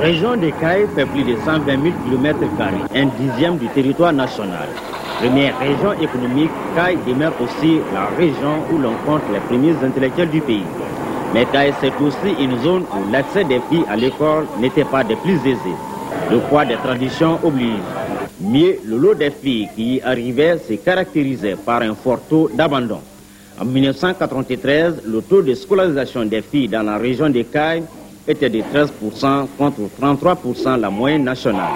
[0.00, 2.38] Région des Cailles fait plus de 120 000 km,
[2.94, 4.68] un dixième du territoire national.
[5.20, 10.40] Première région économique, Caille demeure aussi la région où l'on compte les premiers intellectuels du
[10.40, 10.62] pays.
[11.34, 15.16] Mais Caille, c'est aussi une zone où l'accès des filles à l'école n'était pas des
[15.16, 15.76] plus aisés.
[16.30, 17.82] Le poids des traditions oblige.
[18.40, 23.00] Mieux, le lot des filles qui y arrivaient se caractérisait par un fort taux d'abandon.
[23.60, 27.82] En 1993, le taux de scolarisation des filles dans la région des Cailles
[28.28, 31.72] était de 13% contre 33% la moyenne nationale.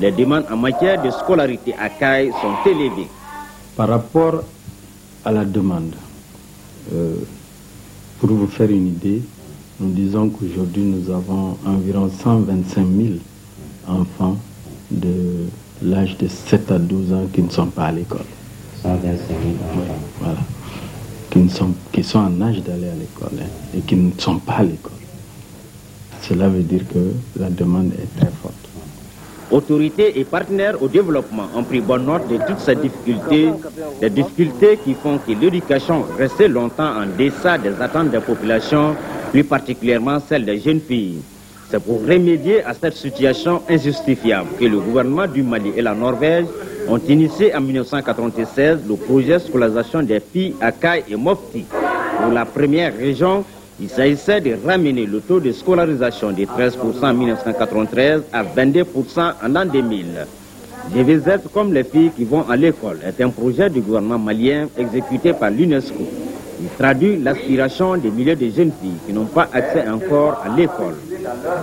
[0.00, 3.08] Les demandes en matière de scolarité à Caille sont élevées.
[3.76, 4.42] Par rapport
[5.24, 5.94] à la demande,
[6.94, 7.16] euh,
[8.18, 9.20] pour vous faire une idée,
[9.78, 13.08] nous disons qu'aujourd'hui nous avons environ 125 000
[13.86, 14.38] enfants
[14.90, 15.46] de
[15.82, 18.24] l'âge de 7 à 12 ans qui ne sont pas à l'école.
[18.82, 19.98] 125 000 enfants.
[20.20, 20.38] Voilà.
[21.30, 24.38] Qui, ne sont, qui sont en âge d'aller à l'école hein, et qui ne sont
[24.38, 24.92] pas à l'école.
[26.22, 28.54] Cela veut dire que la demande est très forte.
[29.50, 33.48] Autorités et partenaires au développement ont pris bonne note de toutes ces difficultés,
[34.00, 38.94] des difficultés qui font que l'éducation restait longtemps en deçà des attentes des populations,
[39.32, 41.18] plus particulièrement celles des jeunes filles.
[41.68, 46.46] C'est pour remédier à cette situation injustifiable que le gouvernement du Mali et la Norvège
[46.88, 51.64] ont initié en 1996 le projet scolarisation des filles à Caille et Mopti.
[52.20, 53.44] Pour la première région,
[53.80, 58.84] il s'agissait de ramener le taux de scolarisation de 13% en 1993 à 22%
[59.42, 60.26] en l'an 2000.
[60.94, 64.18] Je vais être comme les filles qui vont à l'école est un projet du gouvernement
[64.18, 66.06] malien exécuté par l'UNESCO.
[66.62, 70.96] Il traduit l'aspiration des milliers de jeunes filles qui n'ont pas accès encore à l'école.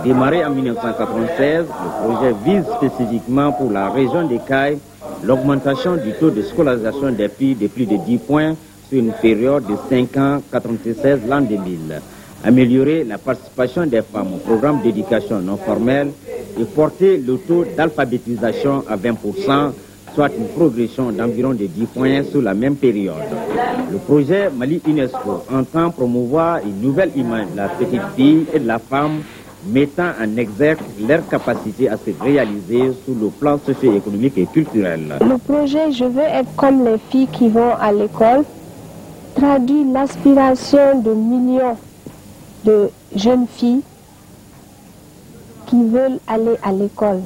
[0.02, 4.78] Démarré en 1996, le projet vise spécifiquement pour la région des Cailles
[5.22, 8.54] l'augmentation du taux de scolarisation des filles de plus de 10 points
[8.88, 12.00] sur une période de 5 ans, 96 l'an 2000.
[12.44, 16.10] Améliorer la participation des femmes au programme d'éducation non formelle
[16.58, 19.72] et porter le taux d'alphabétisation à 20%,
[20.14, 23.14] soit une progression d'environ de 10 points sur la même période.
[23.90, 28.66] Le projet Mali UNESCO entend promouvoir une nouvelle image de la petite fille et de
[28.66, 29.20] la femme
[29.66, 35.14] mettant en exergue leur capacité à se réaliser sur le plan socio-économique et culturel.
[35.20, 38.44] Le projet Je veux être comme les filles qui vont à l'école
[39.38, 41.76] traduit l'aspiration de millions
[42.64, 43.82] de jeunes filles
[45.66, 47.20] qui veulent aller à l'école,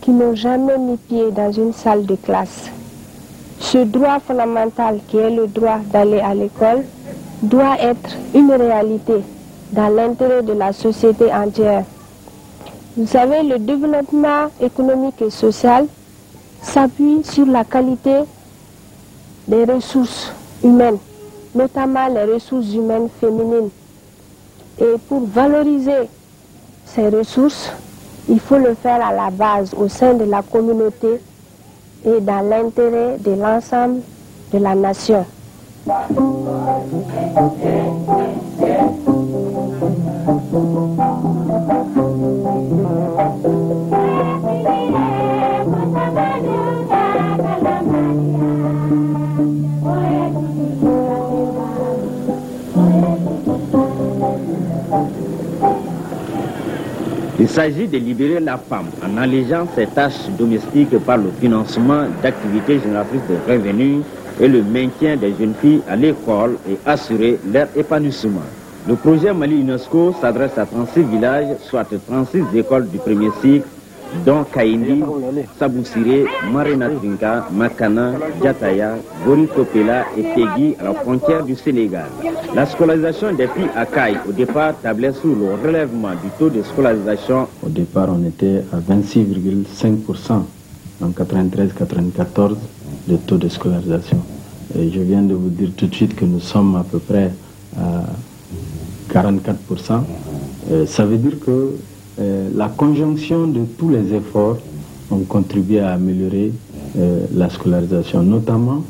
[0.00, 2.70] qui n'ont jamais mis pied dans une salle de classe.
[3.58, 6.84] Ce droit fondamental qui est le droit d'aller à l'école
[7.42, 9.14] doit être une réalité
[9.72, 11.84] dans l'intérêt de la société entière.
[12.96, 15.86] Vous savez, le développement économique et social
[16.60, 18.18] s'appuie sur la qualité
[19.48, 20.30] des ressources
[20.62, 20.98] humaines,
[21.54, 23.70] notamment les ressources humaines féminines.
[24.78, 26.08] Et pour valoriser
[26.86, 27.70] ces ressources,
[28.28, 31.20] il faut le faire à la base, au sein de la communauté
[32.04, 34.00] et dans l'intérêt de l'ensemble
[34.52, 35.24] de la nation.
[57.52, 63.20] S'agit de libérer la femme en allégeant ses tâches domestiques par le financement d'activités génératrices
[63.28, 63.98] de revenus
[64.40, 68.40] et le maintien des jeunes filles à l'école et assurer leur épanouissement.
[68.88, 73.66] Le projet Mali UNESCO s'adresse à 36 villages, soit 36 écoles du premier cycle,
[74.24, 75.02] dont Kaindi,
[75.58, 78.12] Saboussiré, Marina Trinka, Makana,
[78.42, 82.06] Djataya, Gori Topela et Tegui à la frontière du Sénégal.
[82.54, 86.62] La scolarisation des filles à Caille au départ tablait sur le relèvement du taux de
[86.62, 87.48] scolarisation.
[87.64, 90.42] Au départ, on était à 26,5%
[91.02, 92.56] en 93-94
[93.08, 94.18] de taux de scolarisation.
[94.74, 97.30] Je viens de vous dire tout de suite que nous sommes à peu près
[97.76, 98.04] à
[99.12, 100.02] 44%.
[100.70, 101.74] Euh, ça veut dire que
[102.20, 104.58] euh, la conjonction de tous les efforts
[105.10, 106.52] ont contribué à améliorer
[106.98, 108.84] euh, la scolarisation, notamment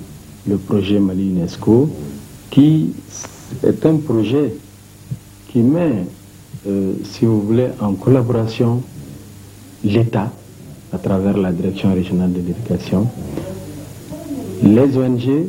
[0.49, 1.89] le projet Mali UNESCO,
[2.51, 2.93] qui
[3.65, 4.55] est un projet
[5.51, 6.05] qui met,
[6.67, 8.83] euh, si vous voulez, en collaboration
[9.85, 10.33] l'État,
[10.93, 13.07] à travers la Direction régionale de l'éducation,
[14.63, 15.47] les ONG,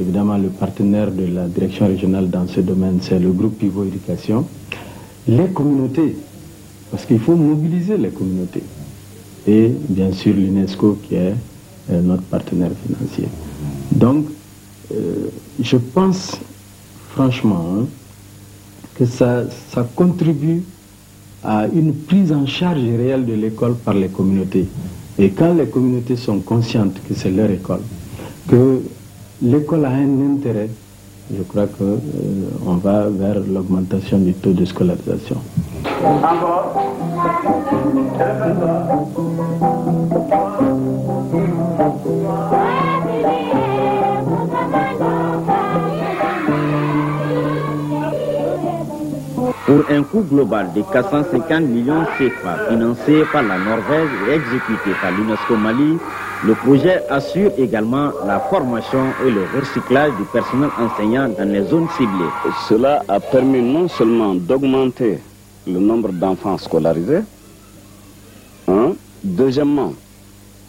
[0.00, 4.46] évidemment le partenaire de la Direction régionale dans ce domaine, c'est le groupe Pivot Éducation,
[5.28, 6.16] les communautés,
[6.92, 8.62] parce qu'il faut mobiliser les communautés.
[9.48, 11.34] Et bien sûr l'UNESCO qui est
[11.90, 13.26] euh, notre partenaire financier.
[13.90, 14.26] Donc,
[14.94, 15.30] euh,
[15.60, 16.32] je pense
[17.10, 17.86] franchement hein,
[18.94, 20.62] que ça, ça contribue
[21.42, 24.68] à une prise en charge réelle de l'école par les communautés.
[25.18, 27.80] Et quand les communautés sont conscientes que c'est leur école,
[28.48, 28.82] que
[29.40, 30.68] l'école a un intérêt,
[31.30, 35.36] je crois qu'on euh, va vers l'augmentation du taux de scolarisation.
[49.64, 55.12] Pour un coût global de 450 millions CFA financé par la Norvège et exécuté par
[55.12, 55.98] l'UNESCO Mali,
[56.44, 61.88] le projet assure également la formation et le recyclage du personnel enseignant dans les zones
[61.96, 62.32] ciblées.
[62.68, 65.18] Cela a permis non seulement d'augmenter
[65.68, 67.20] le nombre d'enfants scolarisés,
[68.66, 69.92] hein, deuxièmement,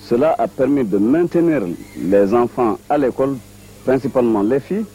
[0.01, 1.61] cela a permis de maintenir
[1.99, 3.37] les enfants à l'école,
[3.83, 4.85] principalement les filles,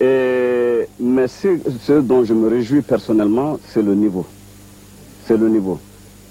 [0.00, 4.26] et, mais ce, dont je me réjouis personnellement, c'est le niveau.
[5.26, 5.78] C'est le niveau.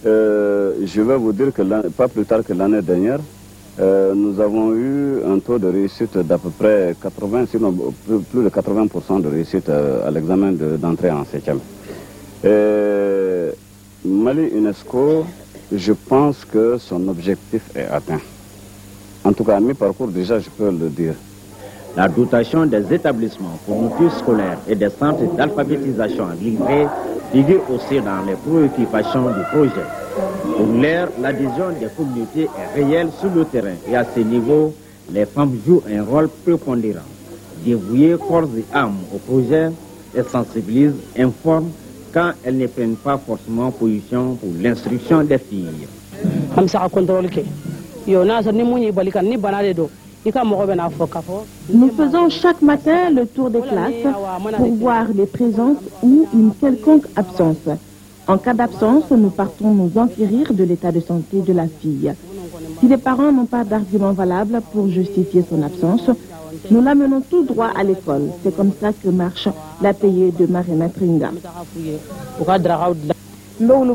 [0.06, 3.20] Euh, je vais vous dire que pas plus tard que l'année dernière,
[3.80, 7.72] euh, nous avons eu un taux de réussite d'à peu près 80, sinon
[8.32, 11.60] plus de 80% de réussite euh, à l'examen d'entrée en 7e.
[14.04, 15.26] Mali UNESCO,
[15.72, 18.20] je pense que son objectif est atteint.
[19.24, 21.14] En tout cas, à mi-parcours, déjà, je peux le dire.
[21.96, 26.88] La dotation des établissements pour fournitures scolaires et des centres d'alphabétisation livrés
[27.32, 29.86] figure aussi dans les préoccupations du projet.
[30.58, 34.74] Pour l'air, l'adhésion des communautés est réelle sur le terrain et à ce niveau,
[35.12, 37.00] les femmes jouent un rôle prépondérant.
[37.66, 39.70] Dévouées corps et âme au projet,
[40.16, 41.70] elles sensibilisent, informent
[42.14, 45.88] quand elles ne prennent pas forcément position pour l'instruction des filles.
[51.74, 54.14] Nous faisons chaque matin le tour des classes
[54.58, 57.56] pour voir les présences ou une quelconque absence.
[58.28, 62.14] En cas d'absence, nous partons nous enquérir de l'état de santé de la fille.
[62.80, 66.10] Si les parents n'ont pas d'argument valable pour justifier son absence,
[66.70, 68.30] nous l'amenons tout droit à l'école.
[68.44, 69.48] C'est comme ça que marche
[69.82, 71.32] la payée de Marina Tringa.
[73.60, 73.86] Nous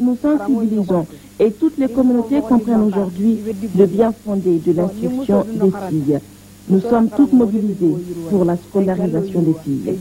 [0.00, 1.06] nous sensibilisons
[1.40, 3.40] et toutes les communautés comprennent aujourd'hui
[3.76, 6.18] le bien fondé de l'instruction des filles.
[6.68, 7.94] Nous sommes toutes mobilisées
[8.28, 9.98] pour la scolarisation des filles.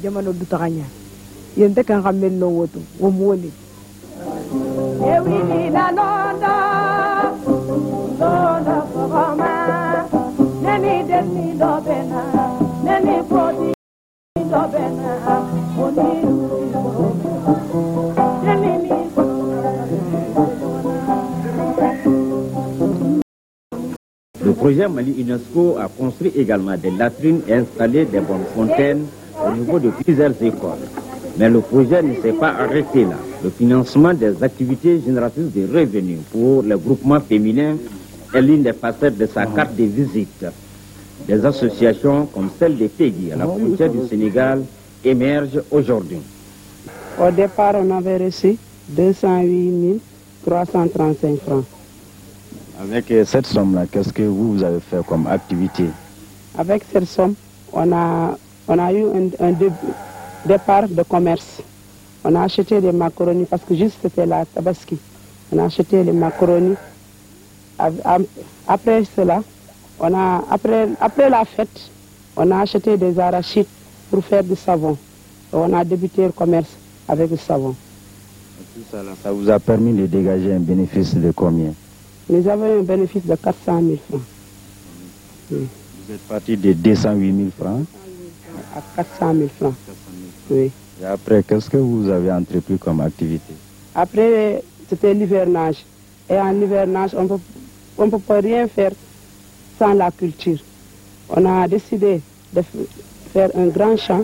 [24.46, 29.06] Le projet Mali UNESCO a construit également des latrines et installé des bonnes fontaines
[29.44, 30.86] au niveau de plusieurs écoles.
[31.40, 33.16] Mais le projet ne s'est pas arrêté là.
[33.44, 37.76] Le financement des activités génératrices de revenus pour les groupements féminins
[38.36, 40.46] est l'une des facettes de sa carte de visite.
[41.28, 44.62] Des associations comme celle de Peggy à la frontière du Sénégal
[45.04, 46.20] émergent aujourd'hui.
[47.20, 48.58] Au départ, on avait reçu
[48.90, 50.00] 208
[50.46, 51.66] 335 francs.
[52.82, 55.86] Avec euh, cette somme-là, qu'est-ce que vous, avez fait comme activité?
[56.58, 57.36] Avec cette somme,
[57.72, 59.06] on a, on a eu
[59.40, 59.54] un,
[60.46, 61.62] départ de commerce.
[62.24, 64.98] On a acheté des macaronis parce que juste c'était la tabaski.
[65.52, 66.76] On a acheté les macaronis.
[68.68, 69.42] Après cela,
[70.00, 71.90] on a, après, après la fête,
[72.36, 73.68] on a acheté des arachides
[74.12, 74.98] pour faire du savon.
[75.54, 76.70] on a débuté le commerce
[77.08, 77.74] avec le savon.
[78.92, 81.74] ça vous a permis de dégager un bénéfice de combien?
[82.30, 84.22] Nous avons un bénéfice de 400 000 francs.
[85.52, 87.86] Vous êtes parti de 208 000 francs
[88.76, 89.74] À 400 000 francs.
[90.50, 90.72] Oui.
[91.02, 93.54] Et après, qu'est-ce que vous avez entrepris comme activité?
[93.94, 95.86] Après, c'était l'hivernage.
[96.30, 97.24] Et en hivernage, on
[98.06, 98.92] ne peut pas rien faire
[99.78, 100.58] sans la culture.
[101.30, 102.22] On a décidé
[102.54, 102.62] de
[103.34, 104.24] faire un grand champ.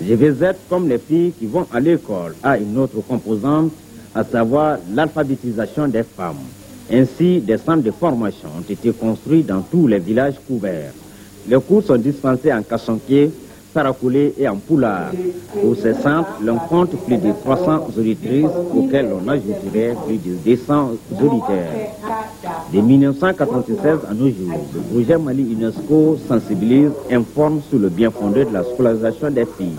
[0.00, 3.72] Je vais être comme les filles qui vont à l'école à une autre composante,
[4.14, 6.36] à savoir l'alphabétisation des femmes.
[6.92, 10.92] Ainsi, des centres de formation ont été construits dans tous les villages couverts.
[11.48, 13.30] Les cours sont dispensés en Kassanké,
[13.72, 15.10] Sarakoulé et en Poulard.
[15.60, 20.90] Pour ces centres, l'on compte plus de 300 auditrices auxquelles on ajouterait plus de 200
[21.12, 21.72] auditeurs.
[22.72, 28.44] De 1996 à nos jours, le projet Mali UNESCO sensibilise, informe sur le bien fondé
[28.44, 29.76] de la scolarisation des filles.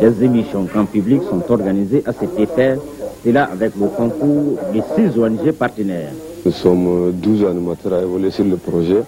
[0.00, 2.78] Des émissions grand public sont organisées à cet effet,
[3.24, 6.12] cela avec le concours de six ONG partenaires.
[6.44, 9.02] Nous sommes 12 animateurs à évoluer sur le projet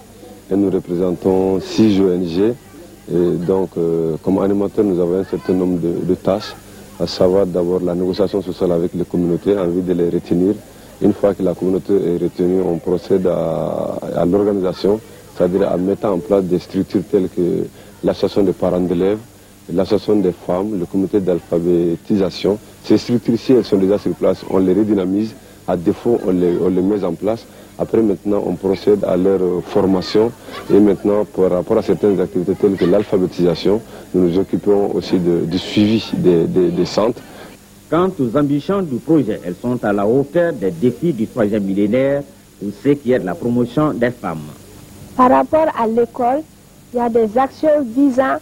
[0.51, 2.53] et nous représentons 6 ONG.
[3.11, 6.53] Et donc, euh, comme animateurs, nous avons un certain nombre de, tâches,
[6.99, 10.53] à savoir d'abord la négociation sociale avec les communautés, envie de les retenir.
[11.01, 14.99] Une fois que la communauté est retenue, on procède à, à l'organisation,
[15.35, 17.65] c'est-à-dire à mettre en place des structures telles que
[18.03, 19.19] l'association des parents d'élèves,
[19.73, 22.57] l'association des femmes, le comité d'alphabétisation.
[22.83, 25.33] Ces structures-ci, elles sont déjà sur place, on les redynamise,
[25.69, 27.45] à défaut, on les, on les met en place.
[27.77, 30.31] Après, maintenant, on procède à leur formation
[30.73, 33.79] et maintenant, par rapport à certaines activités telles que l'alphabétisation,
[34.13, 37.21] nous nous occupons aussi de- du suivi des, des- des centres.
[37.89, 42.23] Quant aux ambitions du projet, elles sont à la hauteur des défis du troisième millénaire
[42.59, 44.41] pour ce qui est de la promotion des femmes.
[45.15, 46.41] Par rapport à l'école,
[46.93, 48.37] il y a des actions visant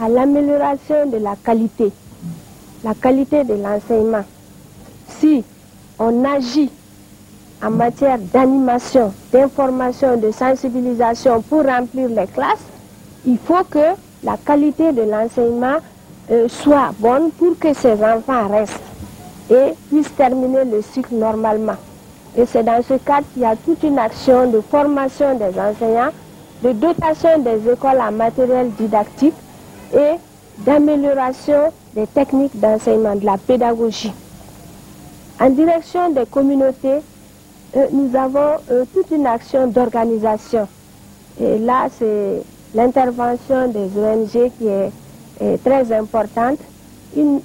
[0.00, 1.90] à l'amélioration de la qualité,
[2.82, 4.24] la qualité de l'enseignement.
[5.20, 5.44] Si
[6.00, 6.70] on agit
[7.62, 12.64] en matière d'animation, d'information, de sensibilisation pour remplir les classes,
[13.26, 15.76] il faut que la qualité de l'enseignement
[16.30, 18.80] euh, soit bonne pour que ces enfants restent
[19.50, 21.76] et puissent terminer le cycle normalement.
[22.34, 26.12] Et c'est dans ce cadre qu'il y a toute une action de formation des enseignants,
[26.62, 29.34] de dotation des écoles en matériel didactique
[29.92, 30.16] et
[30.58, 34.12] d'amélioration des techniques d'enseignement, de la pédagogie.
[35.40, 36.98] En direction des communautés,
[37.74, 40.68] euh, nous avons euh, toute une action d'organisation.
[41.40, 42.42] Et là, c'est
[42.74, 44.90] l'intervention des ONG qui est,
[45.40, 46.58] est très importante.
[47.16, 47.40] Une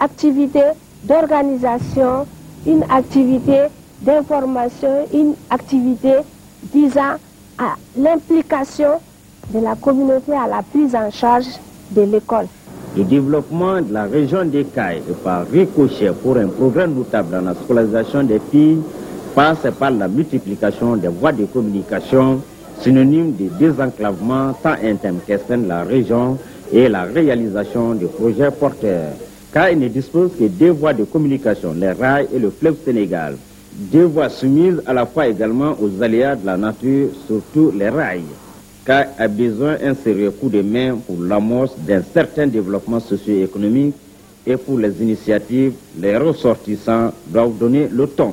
[0.00, 0.62] activité
[1.04, 2.26] d'organisation,
[2.66, 3.66] une activité
[4.02, 6.14] d'information, une activité
[6.74, 7.14] visant
[7.58, 8.98] à l'implication
[9.50, 11.46] de la communauté à la prise en charge
[11.92, 12.48] de l'école.
[12.96, 17.42] Le développement de la région des Cailles et par ricochet pour un progrès notable dans
[17.42, 18.78] la scolarisation des filles
[19.34, 22.40] passe par la multiplication des voies de communication,
[22.80, 26.38] synonyme de désenclavement tant interne qu'externe de la région
[26.72, 29.12] et la réalisation de projets porteurs.
[29.52, 33.36] Car il ne dispose que deux voies de communication, les rails et le fleuve Sénégal.
[33.74, 38.22] Deux voies soumises à la fois également aux aléas de la nature, surtout les rails
[38.86, 43.94] car a besoin d'un sérieux coup de main pour l'amorce d'un certain développement socio-économique
[44.46, 48.32] et pour les initiatives, les ressortissants doivent donner le ton.